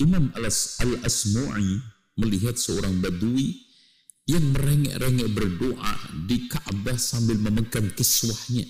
Imam 0.00 0.32
Al-Asmu'i 0.36 1.80
melihat 2.16 2.56
seorang 2.56 3.00
badui 3.00 3.66
yang 4.26 4.52
merengek-rengek 4.52 5.28
berdoa 5.30 5.94
di 6.26 6.50
Ka'bah 6.50 6.98
sambil 6.98 7.38
memegang 7.38 7.94
kiswahnya. 7.94 8.66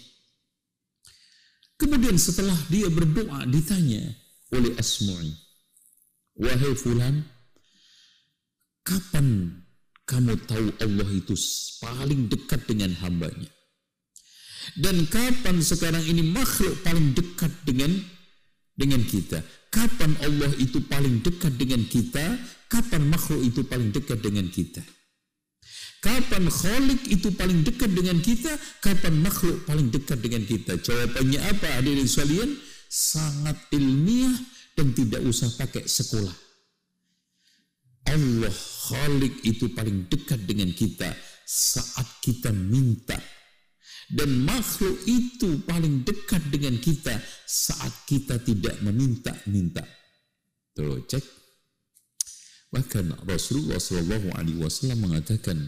Kemudian 1.77 2.17
setelah 2.17 2.57
dia 2.73 2.89
berdoa 2.89 3.45
ditanya 3.49 4.05
oleh 4.53 4.73
Asmu'i, 4.77 5.33
Wahai 6.37 6.77
fulan, 6.77 7.25
kapan 8.85 9.57
kamu 10.05 10.37
tahu 10.45 10.69
Allah 10.85 11.11
itu 11.17 11.35
paling 11.81 12.29
dekat 12.29 12.69
dengan 12.69 12.93
hambanya? 13.01 13.49
Dan 14.77 15.09
kapan 15.09 15.63
sekarang 15.65 16.05
ini 16.05 16.21
makhluk 16.27 16.77
paling 16.85 17.17
dekat 17.17 17.53
dengan 17.65 17.97
dengan 18.77 19.03
kita? 19.03 19.41
Kapan 19.73 20.13
Allah 20.23 20.53
itu 20.61 20.85
paling 20.85 21.25
dekat 21.25 21.57
dengan 21.57 21.83
kita? 21.89 22.39
Kapan 22.69 23.09
makhluk 23.09 23.43
itu 23.43 23.65
paling 23.65 23.91
dekat 23.91 24.21
dengan 24.21 24.47
kita? 24.53 24.85
Kapan 26.07 26.47
Khalik 26.47 27.03
itu 27.11 27.35
paling 27.35 27.67
dekat 27.67 27.91
dengan 27.91 28.23
kita? 28.23 28.53
Kapan 28.79 29.27
makhluk 29.27 29.67
paling 29.67 29.91
dekat 29.91 30.23
dengan 30.23 30.45
kita? 30.47 30.79
Jawabannya 30.79 31.41
apa 31.43 31.67
hadirin 31.83 32.07
sekalian? 32.07 32.55
Sangat 32.87 33.59
ilmiah 33.75 34.37
dan 34.79 34.95
tidak 34.95 35.25
usah 35.27 35.51
pakai 35.59 35.89
sekolah. 35.89 36.37
Allah 38.07 38.55
Khalik 38.87 39.43
itu 39.43 39.75
paling 39.75 40.07
dekat 40.07 40.47
dengan 40.47 40.71
kita 40.71 41.11
saat 41.43 42.07
kita 42.23 42.55
minta 42.55 43.19
dan 44.07 44.47
makhluk 44.47 45.03
itu 45.11 45.67
paling 45.67 46.07
dekat 46.07 46.43
dengan 46.47 46.79
kita 46.79 47.19
saat 47.43 47.91
kita 48.07 48.39
tidak 48.39 48.79
meminta-minta. 48.87 49.83
Tuh 50.77 51.03
cek. 51.09 51.25
Bahkan 52.71 53.27
Rasulullah 53.27 53.81
Shallallahu 53.81 54.31
Alaihi 54.37 54.61
Wasallam 54.63 55.11
mengatakan, 55.11 55.59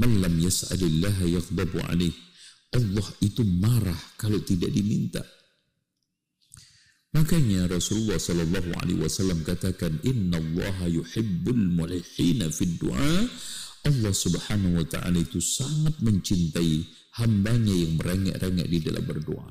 "Malam 0.00 0.34
yas'alillah 0.36 1.16
yaghdabu 1.28 1.80
alaih." 1.88 2.12
Allah 2.72 3.08
itu 3.20 3.44
marah 3.44 4.00
kalau 4.16 4.40
tidak 4.40 4.72
diminta. 4.72 5.20
Makanya 7.12 7.68
Rasulullah 7.68 8.16
Shallallahu 8.16 8.72
Alaihi 8.80 9.00
Wasallam 9.04 9.44
katakan, 9.44 10.00
Inna 10.00 10.40
Allah 10.40 10.88
yuhibbul 10.88 11.76
mulihina 11.76 12.48
fid 12.48 12.80
du'a. 12.80 13.28
Allah 13.84 14.12
Subhanahu 14.16 14.80
Wa 14.80 14.86
Taala 14.88 15.20
itu 15.20 15.36
sangat 15.36 16.00
mencintai 16.00 17.01
hambanya 17.20 17.74
yang 17.74 18.00
merengek-rengek 18.00 18.68
di 18.68 18.78
dalam 18.80 19.04
berdoa. 19.04 19.48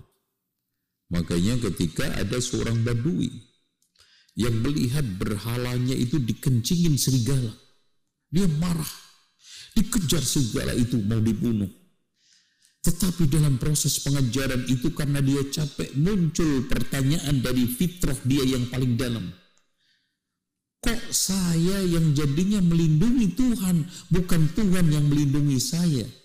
Makanya 1.12 1.60
ketika 1.70 2.08
ada 2.18 2.40
seorang 2.40 2.82
badui 2.88 3.30
yang 4.40 4.64
melihat 4.64 5.04
berhalanya 5.20 5.94
itu 5.94 6.18
dikencingin 6.18 6.96
serigala, 6.96 7.52
dia 8.32 8.48
marah, 8.48 8.94
dikejar 9.76 10.24
serigala 10.24 10.72
itu 10.72 10.96
mau 11.04 11.20
dibunuh. 11.20 11.68
Tetapi 12.82 13.30
dalam 13.30 13.62
proses 13.62 14.02
pengajaran 14.02 14.66
itu 14.66 14.90
karena 14.98 15.22
dia 15.22 15.46
capek 15.46 15.94
muncul 16.02 16.66
pertanyaan 16.66 17.38
dari 17.44 17.70
fitrah 17.70 18.18
dia 18.26 18.42
yang 18.42 18.66
paling 18.74 18.98
dalam. 18.98 19.30
Kok 20.82 21.14
saya 21.14 21.86
yang 21.86 22.18
jadinya 22.18 22.58
melindungi 22.58 23.38
Tuhan, 23.38 23.86
bukan 24.10 24.50
Tuhan 24.58 24.90
yang 24.90 25.06
melindungi 25.14 25.62
saya? 25.62 26.21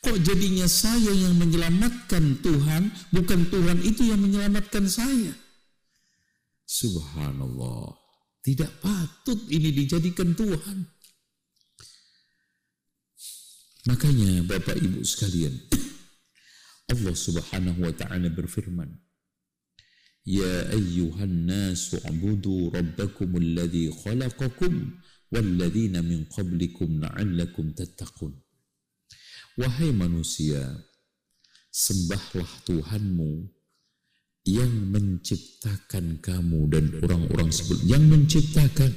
Kok 0.00 0.16
jadinya 0.24 0.64
saya 0.64 1.12
yang 1.12 1.36
menyelamatkan 1.36 2.40
Tuhan, 2.40 2.88
bukan 3.12 3.40
Tuhan 3.52 3.78
itu 3.84 4.08
yang 4.08 4.24
menyelamatkan 4.24 4.88
saya? 4.88 5.36
Subhanallah. 6.64 8.00
Tidak 8.40 8.80
patut 8.80 9.36
ini 9.52 9.68
dijadikan 9.68 10.32
Tuhan. 10.32 10.88
Makanya 13.92 14.48
Bapak 14.48 14.80
Ibu 14.80 15.04
sekalian, 15.04 15.52
Allah 16.92 17.14
Subhanahu 17.16 17.84
wa 17.84 17.92
taala 17.92 18.32
berfirman, 18.32 18.96
Ya 20.24 20.68
ayyuhan 20.72 21.48
nasu 21.48 22.00
abudu 22.08 22.72
rabbakum 22.72 23.36
alladhi 23.36 23.92
khalaqakum 23.92 25.00
walladzina 25.32 26.00
min 26.00 26.28
qablikum 26.28 27.04
la'allakum 27.04 27.72
tattaqun. 27.76 28.36
Wahai 29.58 29.90
manusia, 29.90 30.62
sembahlah 31.74 32.50
Tuhanmu 32.66 33.50
yang 34.46 34.72
menciptakan 34.94 36.22
kamu 36.22 36.60
dan 36.70 36.84
orang-orang 37.02 37.50
sebelum 37.50 37.82
yang 37.82 38.04
menciptakan 38.06 38.94